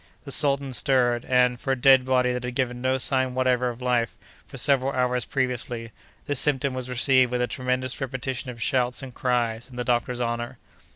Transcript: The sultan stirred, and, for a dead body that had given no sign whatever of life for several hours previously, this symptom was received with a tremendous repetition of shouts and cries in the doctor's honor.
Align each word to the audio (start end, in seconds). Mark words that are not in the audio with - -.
The 0.23 0.31
sultan 0.31 0.73
stirred, 0.73 1.25
and, 1.25 1.59
for 1.59 1.73
a 1.73 1.75
dead 1.75 2.05
body 2.05 2.33
that 2.33 2.43
had 2.43 2.55
given 2.55 2.81
no 2.81 2.97
sign 2.97 3.35
whatever 3.35 3.69
of 3.69 3.83
life 3.83 4.17
for 4.47 4.57
several 4.57 4.91
hours 4.93 5.25
previously, 5.25 5.91
this 6.25 6.39
symptom 6.39 6.73
was 6.73 6.89
received 6.89 7.31
with 7.31 7.39
a 7.43 7.45
tremendous 7.45 8.01
repetition 8.01 8.49
of 8.49 8.59
shouts 8.59 9.03
and 9.03 9.13
cries 9.13 9.69
in 9.69 9.75
the 9.75 9.83
doctor's 9.83 10.19
honor. 10.19 10.57